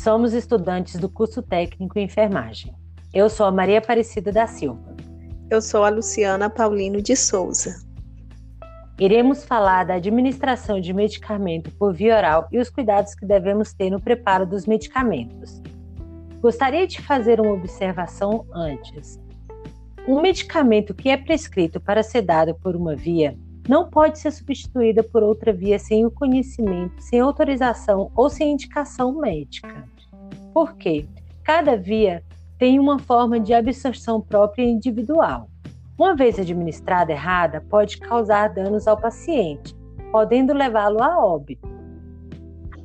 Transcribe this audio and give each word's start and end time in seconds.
somos 0.00 0.32
estudantes 0.32 0.96
do 0.96 1.10
curso 1.10 1.42
técnico 1.42 1.98
em 1.98 2.04
enfermagem. 2.04 2.74
Eu 3.12 3.28
sou 3.28 3.44
a 3.44 3.52
Maria 3.52 3.78
Aparecida 3.78 4.32
da 4.32 4.46
Silva. 4.46 4.96
Eu 5.50 5.60
sou 5.60 5.84
a 5.84 5.90
Luciana 5.90 6.48
Paulino 6.48 7.02
de 7.02 7.14
Souza. 7.14 7.76
Iremos 8.98 9.44
falar 9.44 9.84
da 9.84 9.94
administração 9.94 10.80
de 10.80 10.94
medicamento 10.94 11.70
por 11.72 11.92
via 11.92 12.16
oral 12.16 12.48
e 12.50 12.58
os 12.58 12.70
cuidados 12.70 13.14
que 13.14 13.26
devemos 13.26 13.74
ter 13.74 13.90
no 13.90 14.00
preparo 14.00 14.46
dos 14.46 14.64
medicamentos. 14.64 15.60
Gostaria 16.40 16.86
de 16.86 17.02
fazer 17.02 17.38
uma 17.38 17.52
observação 17.52 18.46
antes. 18.54 19.20
Um 20.08 20.22
medicamento 20.22 20.94
que 20.94 21.10
é 21.10 21.16
prescrito 21.18 21.78
para 21.78 22.02
ser 22.02 22.22
dado 22.22 22.54
por 22.54 22.74
uma 22.74 22.96
via 22.96 23.36
não 23.70 23.88
pode 23.88 24.18
ser 24.18 24.32
substituído 24.32 25.04
por 25.04 25.22
outra 25.22 25.52
via 25.52 25.78
sem 25.78 26.04
o 26.04 26.10
conhecimento, 26.10 27.00
sem 27.00 27.20
autorização 27.20 28.10
ou 28.16 28.28
sem 28.28 28.50
indicação 28.50 29.12
médica. 29.12 29.88
Por 30.52 30.74
quê? 30.74 31.06
Cada 31.44 31.76
via 31.76 32.20
tem 32.58 32.80
uma 32.80 32.98
forma 32.98 33.38
de 33.38 33.54
absorção 33.54 34.20
própria 34.20 34.64
e 34.64 34.70
individual. 34.70 35.48
Uma 35.96 36.16
vez 36.16 36.36
administrada 36.36 37.12
errada, 37.12 37.64
pode 37.70 37.98
causar 37.98 38.48
danos 38.48 38.88
ao 38.88 38.96
paciente, 38.96 39.72
podendo 40.10 40.52
levá-lo 40.52 41.00
a 41.00 41.24
óbito. 41.24 41.68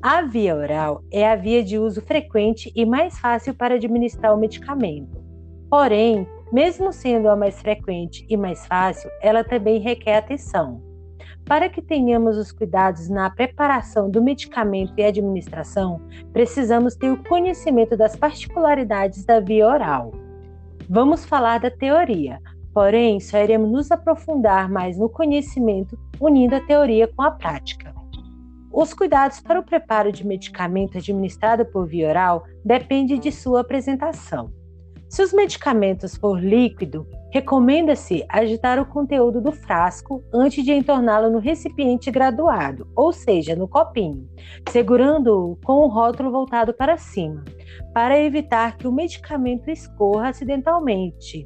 A 0.04 0.22
via 0.22 0.56
oral 0.56 1.02
é 1.12 1.28
a 1.28 1.36
via 1.36 1.64
de 1.64 1.80
uso 1.80 2.00
frequente 2.00 2.72
e 2.76 2.86
mais 2.86 3.18
fácil 3.18 3.56
para 3.56 3.74
administrar 3.74 4.36
o 4.36 4.40
medicamento. 4.40 5.18
Porém, 5.68 6.28
mesmo 6.52 6.92
sendo 6.92 7.30
a 7.30 7.36
mais 7.36 7.60
frequente 7.60 8.26
e 8.30 8.38
mais 8.38 8.66
fácil, 8.66 9.10
ela 9.22 9.44
também 9.44 9.80
requer 9.80 10.18
atenção. 10.18 10.82
Para 11.46 11.70
que 11.70 11.82
tenhamos 11.82 12.38
os 12.38 12.52
cuidados 12.52 13.08
na 13.08 13.30
preparação 13.30 14.10
do 14.10 14.22
medicamento 14.22 14.94
e 14.98 15.04
administração, 15.04 16.02
precisamos 16.34 16.96
ter 16.96 17.12
o 17.12 17.24
conhecimento 17.24 17.96
das 17.96 18.16
particularidades 18.16 19.24
da 19.26 19.40
via 19.40 19.68
oral. 19.68 20.12
Vamos 20.90 21.24
falar 21.24 21.60
da 21.60 21.70
teoria, 21.70 22.40
porém, 22.74 23.20
só 23.20 23.38
iremos 23.38 23.72
nos 23.72 23.92
aprofundar 23.92 24.70
mais 24.70 24.98
no 24.98 25.08
conhecimento 25.08 25.98
unindo 26.20 26.56
a 26.56 26.62
teoria 26.62 27.08
com 27.08 27.22
a 27.22 27.32
prática. 27.32 27.94
Os 28.74 28.94
cuidados 28.94 29.40
para 29.40 29.60
o 29.60 29.64
preparo 29.64 30.12
de 30.12 30.26
medicamento 30.26 30.98
administrado 30.98 31.66
por 31.66 31.88
via 31.88 32.10
oral 32.10 32.44
dependem 32.64 33.20
de 33.20 33.32
sua 33.32 33.62
apresentação. 33.62 34.52
Se 35.16 35.24
os 35.24 35.32
medicamentos 35.32 36.18
for 36.18 36.44
líquido, 36.44 37.08
recomenda-se 37.32 38.26
agitar 38.28 38.78
o 38.82 38.86
conteúdo 38.86 39.40
do 39.40 39.54
frasco 39.54 40.22
antes 40.34 40.62
de 40.62 40.74
entorná-lo 40.74 41.32
no 41.32 41.40
recipiente 41.40 42.12
graduado, 42.12 42.86
ou 42.94 43.14
seja, 43.14 43.56
no 43.56 43.66
copinho, 43.66 44.30
segurando-o 44.70 45.56
com 45.64 45.84
o 45.84 45.88
rótulo 45.88 46.32
voltado 46.32 46.74
para 46.74 46.98
cima, 46.98 47.46
para 47.94 48.20
evitar 48.20 48.76
que 48.76 48.90
o 48.90 48.92
medicamento 48.92 49.70
escorra 49.70 50.28
acidentalmente, 50.28 51.46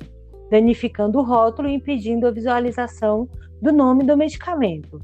danificando 0.50 1.20
o 1.20 1.24
rótulo 1.24 1.70
e 1.70 1.76
impedindo 1.76 2.26
a 2.26 2.32
visualização 2.32 3.30
do 3.62 3.72
nome 3.72 4.04
do 4.04 4.18
medicamento. 4.18 5.00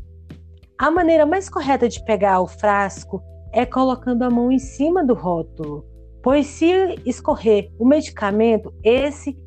A 0.76 0.90
maneira 0.90 1.24
mais 1.24 1.48
correta 1.48 1.88
de 1.88 2.04
pegar 2.04 2.42
o 2.42 2.48
frasco 2.48 3.22
é 3.54 3.64
colocando 3.64 4.24
a 4.24 4.30
mão 4.32 4.52
em 4.52 4.58
cima 4.58 5.06
do 5.06 5.14
rótulo 5.14 5.86
pois 6.26 6.48
se 6.48 6.66
escorrer 7.06 7.72
o 7.78 7.86
medicamento, 7.86 8.74
esse 8.84 9.38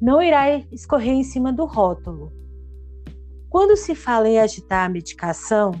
não 0.00 0.22
irá 0.22 0.56
escorrer 0.72 1.12
em 1.12 1.22
cima 1.22 1.52
do 1.52 1.66
rótulo. 1.66 2.32
Quando 3.50 3.76
se 3.76 3.94
fala 3.94 4.26
em 4.30 4.38
agitar 4.38 4.86
a 4.86 4.88
medicação, 4.88 5.72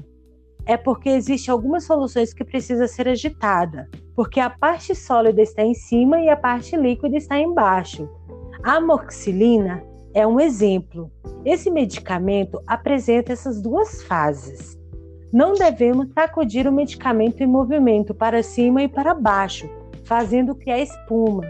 é 0.66 0.76
porque 0.76 1.08
existe 1.08 1.50
algumas 1.50 1.84
soluções 1.84 2.34
que 2.34 2.44
precisa 2.44 2.86
ser 2.86 3.08
agitada, 3.08 3.88
porque 4.14 4.38
a 4.40 4.50
parte 4.50 4.94
sólida 4.94 5.40
está 5.40 5.62
em 5.62 5.72
cima 5.72 6.20
e 6.20 6.28
a 6.28 6.36
parte 6.36 6.76
líquida 6.76 7.16
está 7.16 7.40
embaixo. 7.40 8.06
A 8.62 8.74
amoxicilina 8.74 9.82
é 10.12 10.26
um 10.26 10.38
exemplo. 10.38 11.10
Esse 11.46 11.70
medicamento 11.70 12.60
apresenta 12.66 13.32
essas 13.32 13.58
duas 13.62 14.02
fases. 14.02 14.78
Não 15.32 15.54
devemos 15.54 16.08
sacudir 16.12 16.66
o 16.66 16.72
medicamento 16.72 17.42
em 17.42 17.46
movimento 17.46 18.14
para 18.14 18.42
cima 18.42 18.82
e 18.82 18.88
para 18.88 19.14
baixo, 19.14 19.77
fazendo 20.08 20.54
criar 20.54 20.78
espuma, 20.78 21.42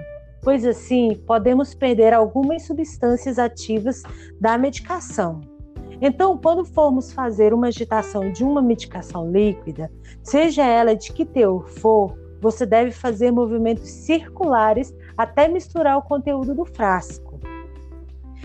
pois 0.43 0.67
assim 0.67 1.15
podemos 1.27 1.75
perder 1.75 2.13
algumas 2.13 2.63
substâncias 2.63 3.39
ativas 3.39 4.03
da 4.41 4.59
medicação. 4.59 5.41
Então, 6.01 6.37
quando 6.37 6.65
formos 6.65 7.13
fazer 7.13 7.55
uma 7.55 7.69
agitação 7.69 8.33
de 8.33 8.43
uma 8.43 8.61
medicação 8.61 9.31
líquida, 9.31 9.91
seja 10.25 10.67
ela 10.67 10.95
de 10.95 11.13
que 11.13 11.25
teor 11.25 11.69
for, 11.69 12.19
você 12.41 12.67
deve 12.67 12.91
fazer 12.91 13.31
movimentos 13.31 13.89
circulares 13.89 14.93
até 15.17 15.47
misturar 15.47 15.97
o 15.97 16.03
conteúdo 16.03 16.53
do 16.53 16.65
frasco. 16.65 17.39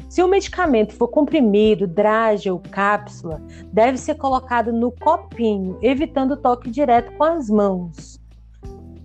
Se 0.07 0.21
o 0.21 0.27
medicamento 0.27 0.93
for 0.93 1.07
comprimido, 1.07 1.87
drágio 1.87 2.53
ou 2.53 2.59
cápsula, 2.59 3.41
deve 3.71 3.97
ser 3.97 4.13
colocado 4.15 4.71
no 4.71 4.91
copinho, 4.91 5.77
evitando 5.81 6.37
toque 6.37 6.69
direto 6.69 7.11
com 7.13 7.23
as 7.23 7.49
mãos 7.49 8.22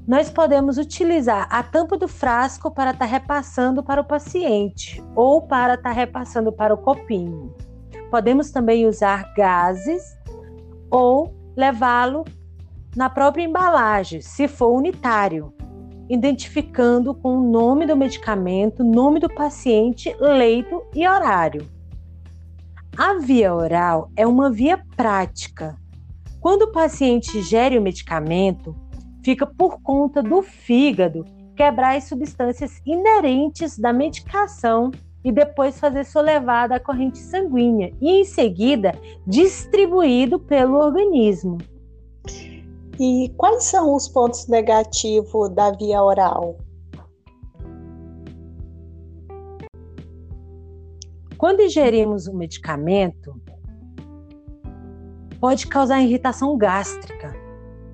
nós 0.08 0.30
podemos 0.30 0.78
utilizar 0.78 1.46
a 1.50 1.62
tampa 1.62 1.98
do 1.98 2.08
frasco 2.08 2.70
para 2.70 2.92
estar 2.92 3.04
tá 3.04 3.10
repassando 3.10 3.82
para 3.82 4.00
o 4.00 4.04
paciente 4.04 5.04
ou 5.14 5.42
para 5.42 5.74
estar 5.74 5.91
tá 5.91 5.94
repassando 5.94 6.50
para 6.50 6.72
o 6.72 6.78
copinho. 6.78 7.54
Podemos 8.10 8.50
também 8.50 8.86
usar 8.86 9.34
gases 9.34 10.02
ou 10.91 11.36
levá-lo 11.54 12.24
na 12.96 13.10
própria 13.10 13.44
embalagem, 13.44 14.22
se 14.22 14.48
for 14.48 14.69
unitário, 14.69 15.52
identificando 16.08 17.14
com 17.14 17.36
o 17.36 17.50
nome 17.50 17.86
do 17.86 17.94
medicamento, 17.94 18.82
nome 18.82 19.20
do 19.20 19.28
paciente, 19.28 20.16
leito 20.19 20.86
e 20.94 21.06
horário. 21.06 21.69
A 22.96 23.19
via 23.19 23.54
oral 23.54 24.10
é 24.16 24.26
uma 24.26 24.50
via 24.50 24.82
prática. 24.96 25.76
Quando 26.40 26.62
o 26.62 26.72
paciente 26.72 27.36
ingere 27.36 27.76
o 27.76 27.82
medicamento, 27.82 28.75
fica 29.28 29.47
por 29.47 29.83
conta 29.83 30.22
do 30.22 30.41
fígado 30.41 31.22
quebrar 31.55 31.99
as 31.99 32.05
substâncias 32.05 32.81
inerentes 32.87 33.78
da 33.78 33.93
medicação 33.93 34.91
e 35.22 35.31
depois 35.31 35.78
fazer 35.78 36.06
sua 36.06 36.22
levada 36.22 36.77
à 36.77 36.81
corrente 36.81 37.19
sanguínea 37.19 37.93
e 38.00 38.22
em 38.22 38.25
seguida 38.25 38.99
distribuído 39.27 40.41
pelo 40.41 40.78
organismo. 40.78 41.59
E 42.99 43.31
quais 43.37 43.65
são 43.65 43.94
os 43.94 44.09
pontos 44.09 44.49
negativos 44.49 45.50
da 45.50 45.72
via 45.72 46.03
oral? 46.03 46.56
Quando 51.37 51.61
ingerimos 51.61 52.27
um 52.27 52.34
medicamento, 52.34 53.38
pode 55.38 55.67
causar 55.67 56.00
irritação 56.00 56.56
gástrica, 56.56 57.38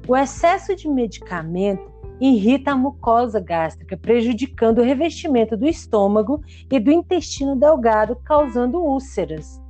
o 0.06 0.16
excesso 0.16 0.76
de 0.76 0.88
medicamento 0.88 1.92
irrita 2.20 2.72
a 2.72 2.76
mucosa 2.76 3.40
gástrica, 3.40 3.96
prejudicando 3.96 4.78
o 4.78 4.84
revestimento 4.84 5.56
do 5.56 5.66
estômago 5.66 6.42
e 6.70 6.78
do 6.78 6.92
intestino 6.92 7.56
delgado, 7.56 8.16
causando 8.24 8.78
úlceras. 8.78 9.60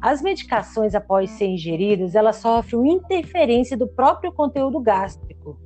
As 0.00 0.22
medicações, 0.22 0.94
após 0.94 1.30
serem 1.30 1.54
ingeridas, 1.54 2.14
elas 2.14 2.36
sofrem 2.36 2.94
interferência 2.94 3.76
do 3.76 3.86
próprio 3.86 4.32
conteúdo 4.32 4.80
gástrico, 4.80 5.58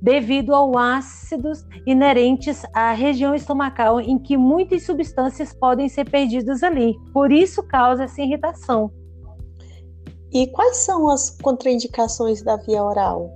devido 0.00 0.54
aos 0.54 0.76
ácidos 0.76 1.64
inerentes 1.84 2.62
à 2.72 2.92
região 2.92 3.34
estomacal, 3.34 4.00
em 4.00 4.18
que 4.18 4.36
muitas 4.36 4.84
substâncias 4.84 5.52
podem 5.52 5.88
ser 5.88 6.08
perdidas 6.08 6.62
ali. 6.62 6.96
Por 7.12 7.32
isso 7.32 7.62
causa 7.62 8.04
essa 8.04 8.22
irritação. 8.22 8.92
E 10.32 10.46
quais 10.46 10.76
são 10.76 11.08
as 11.08 11.30
contraindicações 11.30 12.40
da 12.40 12.56
via 12.56 12.84
oral? 12.84 13.30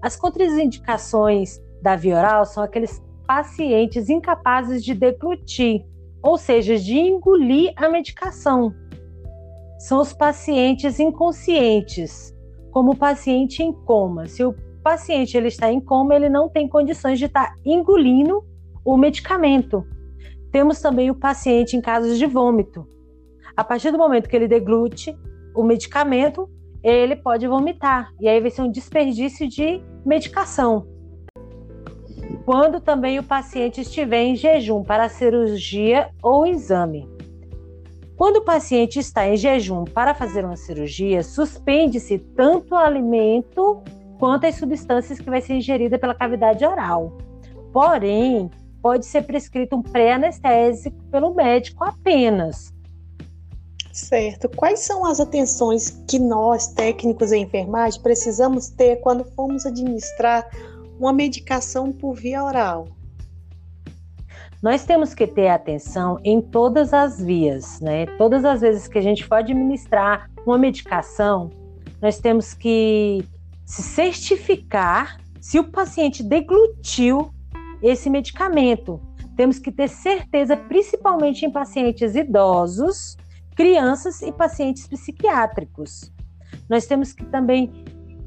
As 0.00 0.14
contraindicações 0.14 1.60
da 1.82 1.96
via 1.96 2.18
oral 2.18 2.44
são 2.44 2.62
aqueles 2.62 3.02
pacientes 3.26 4.08
incapazes 4.08 4.84
de 4.84 4.94
deglutir, 4.94 5.84
ou 6.22 6.38
seja, 6.38 6.76
de 6.76 6.96
engolir 6.98 7.72
a 7.74 7.88
medicação. 7.88 8.72
São 9.80 10.00
os 10.00 10.12
pacientes 10.12 11.00
inconscientes, 11.00 12.32
como 12.70 12.92
o 12.92 12.96
paciente 12.96 13.60
em 13.64 13.72
coma. 13.72 14.26
Se 14.26 14.44
o 14.44 14.54
paciente 14.84 15.36
ele 15.36 15.48
está 15.48 15.72
em 15.72 15.80
coma, 15.80 16.14
ele 16.14 16.28
não 16.28 16.48
tem 16.48 16.68
condições 16.68 17.18
de 17.18 17.24
estar 17.24 17.56
engolindo 17.64 18.44
o 18.84 18.96
medicamento. 18.96 19.84
Temos 20.52 20.80
também 20.80 21.10
o 21.10 21.14
paciente 21.16 21.76
em 21.76 21.80
casos 21.80 22.18
de 22.18 22.26
vômito. 22.26 22.86
A 23.56 23.64
partir 23.64 23.90
do 23.90 23.98
momento 23.98 24.28
que 24.28 24.36
ele 24.36 24.46
deglute, 24.46 25.16
o 25.54 25.62
medicamento, 25.62 26.48
ele 26.82 27.16
pode 27.16 27.46
vomitar. 27.46 28.12
E 28.20 28.28
aí 28.28 28.40
vai 28.40 28.50
ser 28.50 28.62
um 28.62 28.70
desperdício 28.70 29.48
de 29.48 29.82
medicação. 30.04 30.86
Quando 32.44 32.80
também 32.80 33.18
o 33.18 33.22
paciente 33.22 33.80
estiver 33.80 34.22
em 34.22 34.34
jejum 34.36 34.82
para 34.82 35.08
cirurgia 35.08 36.10
ou 36.22 36.46
exame. 36.46 37.08
Quando 38.16 38.36
o 38.36 38.44
paciente 38.44 38.98
está 38.98 39.28
em 39.28 39.36
jejum 39.36 39.84
para 39.84 40.14
fazer 40.14 40.44
uma 40.44 40.56
cirurgia, 40.56 41.22
suspende-se 41.22 42.18
tanto 42.18 42.74
o 42.74 42.78
alimento 42.78 43.82
quanto 44.18 44.46
às 44.46 44.54
substâncias 44.54 45.18
que 45.18 45.30
vai 45.30 45.40
ser 45.40 45.54
ingerida 45.54 45.98
pela 45.98 46.14
cavidade 46.14 46.64
oral. 46.64 47.16
Porém, 47.72 48.50
pode 48.80 49.06
ser 49.06 49.22
prescrito 49.22 49.76
um 49.76 49.82
pré-anestésico 49.82 50.96
pelo 51.10 51.34
médico 51.34 51.84
apenas. 51.84 52.72
Certo. 53.92 54.48
Quais 54.48 54.80
são 54.80 55.04
as 55.04 55.20
atenções 55.20 56.02
que 56.08 56.18
nós, 56.18 56.68
técnicos 56.68 57.30
em 57.30 57.42
enfermagem, 57.42 58.00
precisamos 58.00 58.70
ter 58.70 58.96
quando 58.96 59.22
formos 59.22 59.66
administrar 59.66 60.48
uma 60.98 61.12
medicação 61.12 61.92
por 61.92 62.14
via 62.14 62.42
oral? 62.42 62.88
Nós 64.62 64.84
temos 64.84 65.12
que 65.12 65.26
ter 65.26 65.48
atenção 65.48 66.18
em 66.24 66.40
todas 66.40 66.94
as 66.94 67.20
vias, 67.20 67.80
né? 67.80 68.06
Todas 68.16 68.44
as 68.44 68.62
vezes 68.62 68.88
que 68.88 68.96
a 68.96 69.02
gente 69.02 69.24
for 69.26 69.34
administrar 69.34 70.30
uma 70.46 70.56
medicação, 70.56 71.50
nós 72.00 72.18
temos 72.18 72.54
que 72.54 73.22
se 73.66 73.82
certificar 73.82 75.18
se 75.40 75.58
o 75.58 75.64
paciente 75.64 76.22
deglutiu 76.22 77.30
esse 77.82 78.08
medicamento. 78.08 79.00
Temos 79.36 79.58
que 79.58 79.72
ter 79.72 79.88
certeza, 79.88 80.56
principalmente 80.56 81.44
em 81.44 81.50
pacientes 81.50 82.14
idosos, 82.14 83.16
crianças 83.54 84.22
e 84.22 84.32
pacientes 84.32 84.86
psiquiátricos. 84.86 86.12
Nós 86.68 86.86
temos 86.86 87.12
que 87.12 87.24
também 87.24 87.70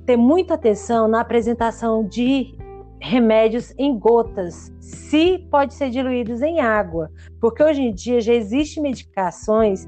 ter 0.06 0.18
muita 0.18 0.54
atenção 0.54 1.07
na 1.07 1.22
apresentação 1.22 2.07
de 2.07 2.56
remédios 3.01 3.74
em 3.77 3.98
gotas, 3.98 4.72
se 4.80 5.39
pode 5.51 5.74
ser 5.74 5.89
diluídos 5.89 6.42
em 6.42 6.60
água, 6.60 7.12
porque 7.39 7.63
hoje 7.63 7.81
em 7.81 7.94
dia 7.94 8.19
já 8.22 8.33
existem 8.33 8.81
medicações 8.81 9.88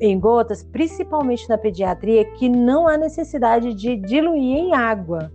em 0.00 0.18
gotas, 0.18 0.62
principalmente 0.62 1.48
na 1.48 1.56
pediatria, 1.56 2.24
que 2.32 2.48
não 2.48 2.86
há 2.88 2.96
necessidade 2.96 3.72
de 3.74 3.96
diluir 3.96 4.56
em 4.56 4.74
água. 4.74 5.32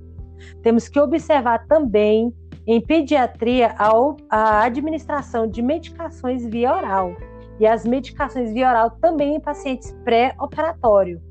Temos 0.62 0.88
que 0.88 1.00
observar 1.00 1.66
também 1.68 2.34
em 2.68 2.80
pediatria 2.80 3.76
a, 3.78 3.92
a 4.30 4.64
administração 4.64 5.48
de 5.48 5.62
medicações 5.62 6.46
via 6.46 6.76
oral 6.76 7.16
e 7.60 7.68
as 7.68 7.86
medicações 7.86 8.52
via 8.54 8.70
oral 8.70 8.92
também 9.02 9.36
em 9.36 9.40
pacientes 9.40 9.92
pré-operatório. 10.04 11.22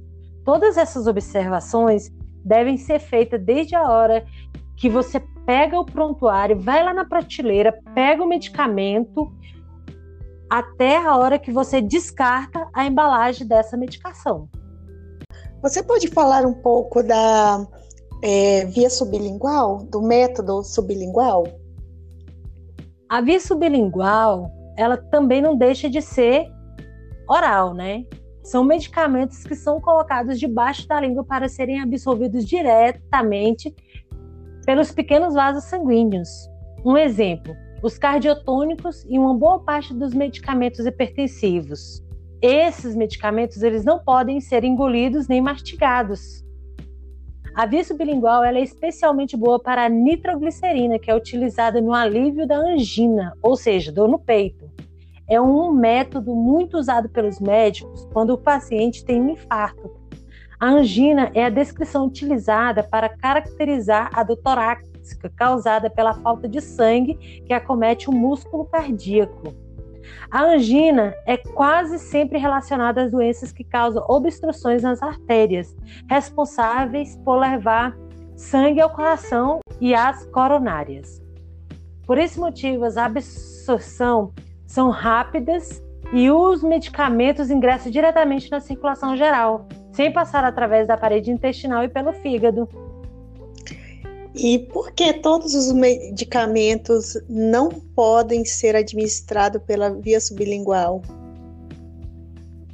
Todas 0.45 0.77
essas 0.77 1.07
observações 1.07 2.11
devem 2.45 2.77
ser 2.77 2.99
feitas 2.99 3.43
desde 3.43 3.75
a 3.75 3.89
hora 3.89 4.25
que 4.77 4.89
você 4.89 5.21
pega 5.45 5.79
o 5.79 5.85
prontuário, 5.85 6.59
vai 6.59 6.83
lá 6.83 6.95
na 6.95 7.05
prateleira, 7.05 7.79
pega 7.95 8.23
o 8.23 8.29
medicamento 8.29 9.33
até 10.49 10.97
a 10.97 11.17
hora 11.17 11.39
que 11.39 11.53
você 11.53 11.81
descarta 11.81 12.69
a 12.75 12.87
embalagem 12.87 13.47
dessa 13.47 13.77
medicação. 13.77 14.49
Você 15.63 15.83
pode 15.83 16.09
falar 16.09 16.47
um 16.47 16.55
pouco 16.55 17.03
da 17.03 17.67
é, 18.23 18.65
via 18.67 18.89
sublingual, 18.89 19.79
do 19.85 20.01
método 20.01 20.63
sublingual? 20.65 21.45
A 23.09 23.21
via 23.21 23.41
sublingual, 23.41 24.51
ela 24.81 24.97
também 24.97 25.43
não 25.43 25.55
deixa 25.55 25.91
de 25.91 26.01
ser 26.01 26.51
oral, 27.29 27.75
né? 27.75 28.07
São 28.43 28.65
medicamentos 28.65 29.45
que 29.45 29.55
são 29.55 29.79
colocados 29.79 30.41
debaixo 30.41 30.89
da 30.89 30.99
língua 30.99 31.23
para 31.23 31.51
serem 31.51 31.83
absorvidos 31.83 32.47
diretamente 32.47 33.75
pelos 34.65 34.91
pequenos 34.91 35.35
vasos 35.35 35.65
sanguíneos. 35.65 36.31
Um 36.83 36.97
exemplo: 36.97 37.55
os 37.83 37.99
cardiotônicos 37.99 39.05
e 39.07 39.19
uma 39.19 39.35
boa 39.35 39.61
parte 39.61 39.93
dos 39.93 40.15
medicamentos 40.15 40.87
hipertensivos. 40.87 42.03
Esses 42.41 42.97
medicamentos 42.97 43.63
eles 43.63 43.85
não 43.85 43.99
podem 43.99 44.41
ser 44.41 44.65
engolidos 44.65 45.29
nem 45.29 45.43
mastigados. 45.43 46.43
A 47.55 47.67
via 47.67 47.85
sublingual 47.85 48.45
é 48.45 48.61
especialmente 48.61 49.37
boa 49.37 49.59
para 49.59 49.85
a 49.85 49.89
nitroglicerina, 49.89 50.99
que 50.99 51.11
é 51.11 51.15
utilizada 51.15 51.81
no 51.81 51.93
alívio 51.93 52.47
da 52.47 52.57
angina, 52.57 53.37
ou 53.43 53.57
seja, 53.57 53.93
dor 53.93 54.09
no 54.09 54.19
peito. 54.19 54.71
É 55.29 55.41
um 55.41 55.73
método 55.73 56.35
muito 56.35 56.79
usado 56.79 57.09
pelos 57.09 57.41
médicos 57.41 58.09
quando 58.13 58.31
o 58.31 58.39
paciente 58.39 59.05
tem 59.05 59.21
um 59.21 59.31
infarto, 59.31 60.01
a 60.61 60.69
angina 60.69 61.31
é 61.35 61.43
a 61.43 61.49
descrição 61.49 62.05
utilizada 62.05 62.83
para 62.83 63.09
caracterizar 63.09 64.11
a 64.13 64.23
dor 64.23 64.37
torácica 64.37 65.31
causada 65.35 65.89
pela 65.89 66.13
falta 66.13 66.47
de 66.47 66.61
sangue 66.61 67.15
que 67.47 67.55
acomete 67.55 68.11
o 68.11 68.13
músculo 68.13 68.67
cardíaco. 68.67 69.55
A 70.31 70.43
angina 70.43 71.15
é 71.27 71.37
quase 71.37 71.99
sempre 71.99 72.39
relacionada 72.39 73.03
às 73.03 73.11
doenças 73.11 73.53
que 73.53 73.65
causam 73.65 74.05
obstruções 74.09 74.83
nas 74.83 75.03
artérias, 75.03 75.77
responsáveis 76.09 77.17
por 77.25 77.39
levar 77.39 77.97
sangue 78.37 78.81
ao 78.81 78.91
coração 78.91 79.61
e 79.81 79.95
às 79.95 80.25
coronárias. 80.27 81.23
Por 82.07 82.19
esse 82.19 82.41
motivo, 82.41 82.85
as 82.85 82.97
absorção 82.97 84.33
são 84.67 84.91
rápidas 84.91 85.83
e 86.13 86.31
os 86.31 86.63
medicamentos 86.63 87.51
ingressam 87.51 87.91
diretamente 87.91 88.51
na 88.51 88.61
circulação 88.61 89.17
geral, 89.17 89.69
sem 89.93 90.13
passar 90.13 90.45
através 90.45 90.89
da 90.89 90.97
parede 90.97 91.31
intestinal 91.31 91.85
e 91.85 91.89
pelo 91.89 92.13
fígado. 92.13 92.69
E 94.35 94.59
por 94.59 94.93
que 94.93 95.13
todos 95.13 95.55
os 95.55 95.73
medicamentos 95.73 97.15
não 97.29 97.69
podem 97.69 98.45
ser 98.45 98.77
administrados 98.77 99.61
pela 99.63 99.91
via 99.91 100.21
sublingual? 100.21 101.03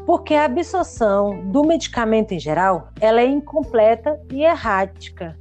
Porque 0.04 0.34
a 0.34 0.44
absorção 0.44 1.50
do 1.50 1.64
medicamento 1.64 2.32
em 2.32 2.38
geral, 2.38 2.90
ela 3.00 3.20
é 3.20 3.26
incompleta 3.26 4.20
e 4.30 4.44
errática. 4.44 5.36